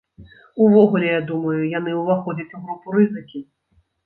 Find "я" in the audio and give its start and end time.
1.11-1.19